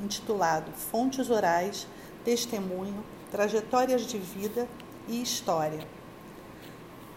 [0.00, 1.86] intitulado Fontes Orais,
[2.24, 4.66] Testemunho, Trajetórias de Vida
[5.06, 5.86] e História.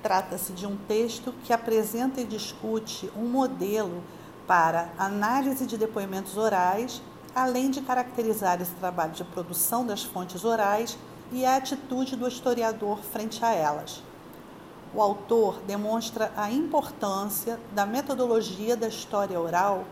[0.04, 4.04] Trata-se de um texto que apresenta e discute um modelo
[4.46, 7.02] para análise de depoimentos orais,
[7.34, 11.00] além de caracterizar esse trabalho de produção das fontes orais
[11.32, 14.04] e a atitude do historiador frente a elas.
[14.94, 19.86] O autor demonstra a importância da metodologia da história oral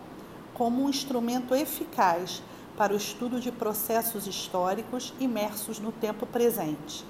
[0.54, 2.44] como um instrumento eficaz
[2.76, 7.06] para o estudo de processos históricos imersos no tempo presente.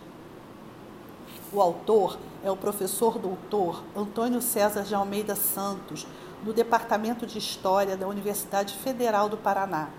[1.51, 6.05] O autor é o professor doutor Antônio César de Almeida Santos,
[6.43, 9.89] do Departamento de História da Universidade Federal do Paraná.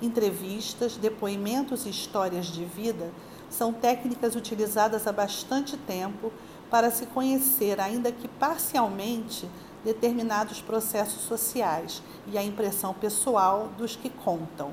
[0.00, 3.12] Entrevistas, depoimentos e histórias de vida
[3.48, 6.32] são técnicas utilizadas há bastante tempo
[6.72, 9.46] para se conhecer, ainda que parcialmente,
[9.84, 14.70] determinados processos sociais e a impressão pessoal dos que contam.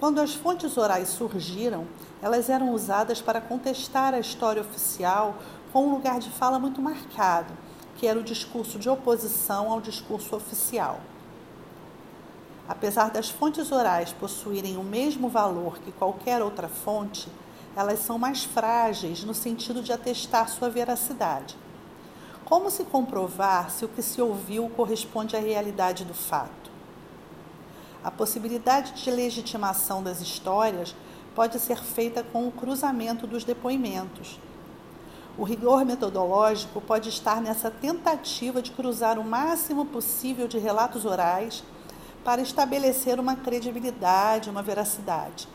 [0.00, 1.86] Quando as fontes orais surgiram,
[2.20, 5.36] elas eram usadas para contestar a história oficial
[5.72, 7.54] com um lugar de fala muito marcado
[7.96, 11.00] que era o discurso de oposição ao discurso oficial.
[12.68, 17.28] Apesar das fontes orais possuírem o mesmo valor que qualquer outra fonte,
[17.76, 21.56] elas são mais frágeis no sentido de atestar sua veracidade.
[22.44, 26.70] Como se comprovar se o que se ouviu corresponde à realidade do fato?
[28.02, 30.96] A possibilidade de legitimação das histórias
[31.34, 34.40] pode ser feita com o cruzamento dos depoimentos,
[35.38, 41.62] o rigor metodológico pode estar nessa tentativa de cruzar o máximo possível de relatos orais
[42.24, 45.46] para estabelecer uma credibilidade, uma veracidade.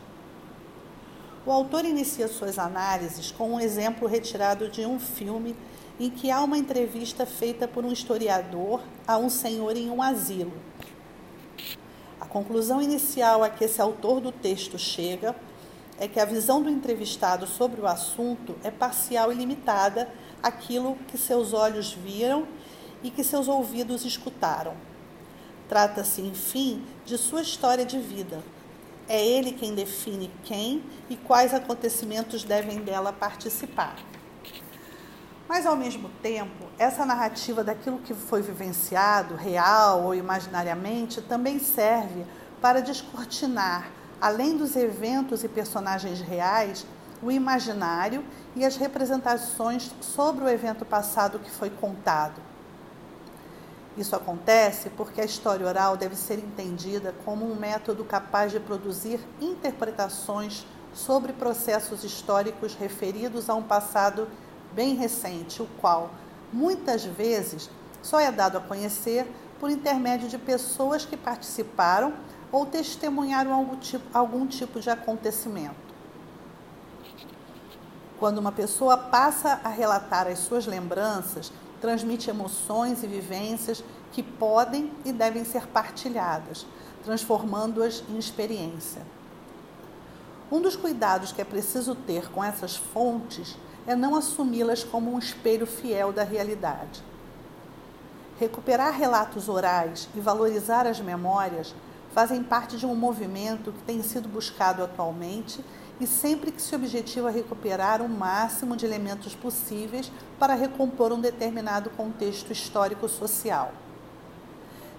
[1.44, 5.56] O autor inicia suas análises com um exemplo retirado de um filme
[5.98, 10.52] em que há uma entrevista feita por um historiador a um senhor em um asilo.
[12.20, 15.34] A conclusão inicial a que esse autor do texto chega
[15.98, 20.08] é que a visão do entrevistado sobre o assunto é parcial e limitada
[20.40, 22.46] àquilo que seus olhos viram
[23.02, 24.74] e que seus ouvidos escutaram.
[25.68, 28.40] Trata-se, enfim, de sua história de vida.
[29.12, 33.94] É ele quem define quem e quais acontecimentos devem dela participar.
[35.46, 42.24] Mas, ao mesmo tempo, essa narrativa daquilo que foi vivenciado, real ou imaginariamente, também serve
[42.58, 46.86] para descortinar além dos eventos e personagens reais,
[47.22, 48.24] o imaginário
[48.56, 52.40] e as representações sobre o evento passado que foi contado.
[53.96, 59.20] Isso acontece porque a história oral deve ser entendida como um método capaz de produzir
[59.40, 64.28] interpretações sobre processos históricos referidos a um passado
[64.72, 66.10] bem recente, o qual,
[66.52, 67.68] muitas vezes,
[68.02, 69.30] só é dado a conhecer
[69.60, 72.14] por intermédio de pessoas que participaram
[72.50, 75.92] ou testemunharam algum tipo, algum tipo de acontecimento.
[78.18, 83.82] Quando uma pessoa passa a relatar as suas lembranças, transmite emoções e vivências
[84.12, 86.64] que podem e devem ser partilhadas,
[87.04, 89.02] transformando-as em experiência.
[90.50, 95.18] Um dos cuidados que é preciso ter com essas fontes é não assumi-las como um
[95.18, 97.02] espelho fiel da realidade.
[98.38, 101.74] Recuperar relatos orais e valorizar as memórias
[102.14, 105.64] fazem parte de um movimento que tem sido buscado atualmente
[106.02, 111.90] e sempre que se objetiva recuperar o máximo de elementos possíveis para recompor um determinado
[111.90, 113.72] contexto histórico-social.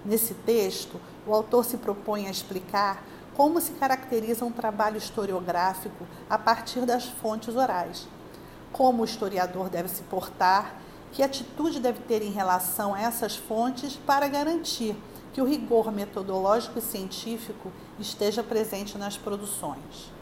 [0.02, 6.38] Nesse texto, o autor se propõe a explicar como se caracteriza um trabalho historiográfico a
[6.38, 8.08] partir das fontes orais,
[8.72, 10.76] como o historiador deve se portar,
[11.12, 14.96] que atitude deve ter em relação a essas fontes para garantir
[15.34, 20.14] que o rigor metodológico e científico esteja presente nas produções.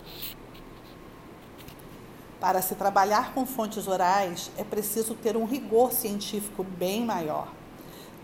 [2.42, 7.46] Para se trabalhar com fontes orais, é preciso ter um rigor científico bem maior,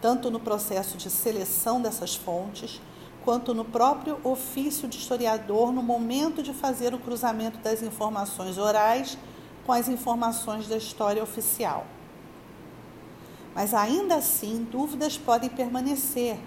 [0.03, 2.81] tanto no processo de seleção dessas fontes,
[3.25, 9.17] quanto no próprio ofício de historiador no momento de fazer o cruzamento das informações orais
[9.65, 11.87] com as informações da história oficial.
[13.55, 16.41] Mas ainda assim, dúvidas podem permanecer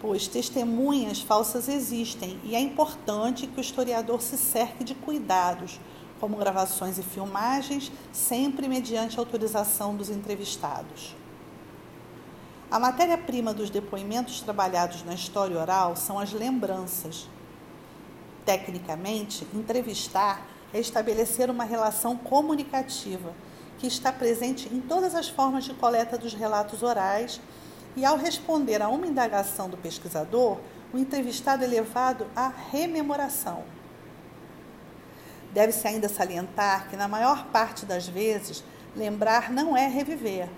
[0.00, 5.80] pois testemunhas falsas existem e é importante que o historiador se cerque de cuidados,
[6.20, 11.14] como gravações e filmagens, sempre mediante autorização dos entrevistados.
[12.70, 17.26] A matéria-prima dos depoimentos trabalhados na história oral são as lembranças.
[18.44, 23.32] Tecnicamente, entrevistar é estabelecer uma relação comunicativa
[23.78, 27.40] que está presente em todas as formas de coleta dos relatos orais
[27.96, 30.58] e, ao responder a uma indagação do pesquisador,
[30.92, 33.64] o entrevistado é levado à rememoração.
[35.52, 38.62] Deve-se ainda salientar que, na maior parte das vezes,
[38.94, 40.48] lembrar não é reviver,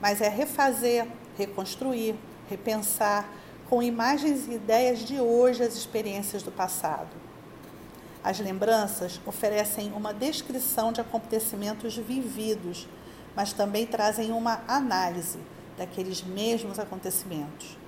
[0.00, 2.14] mas é refazer, reconstruir,
[2.48, 3.28] repensar
[3.68, 7.28] com imagens e ideias de hoje as experiências do passado.
[8.22, 12.88] As lembranças oferecem uma descrição de acontecimentos vividos,
[13.36, 15.38] mas também trazem uma análise
[15.76, 17.78] daqueles mesmos acontecimentos.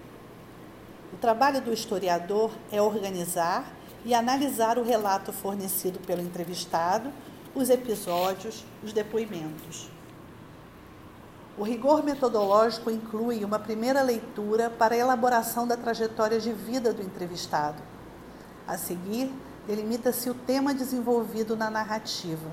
[1.12, 3.64] O trabalho do historiador é organizar
[4.04, 7.12] e analisar o relato fornecido pelo entrevistado,
[7.54, 9.90] os episódios, os depoimentos.
[11.58, 17.02] O rigor metodológico inclui uma primeira leitura para a elaboração da trajetória de vida do
[17.02, 17.82] entrevistado.
[18.66, 19.30] A seguir,
[19.66, 22.50] delimita-se o tema desenvolvido na narrativa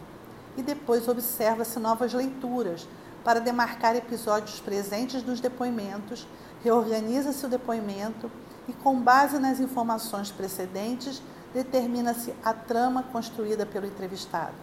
[0.57, 2.87] e depois observa-se novas leituras
[3.23, 6.27] para demarcar episódios presentes nos depoimentos,
[6.63, 8.31] reorganiza-se o depoimento
[8.67, 11.21] e, com base nas informações precedentes,
[11.53, 14.53] determina-se a trama construída pelo entrevistado.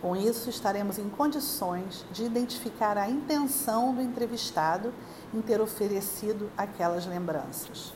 [0.00, 4.94] Com isso, estaremos em condições de identificar a intenção do entrevistado
[5.34, 7.92] em ter oferecido aquelas lembranças.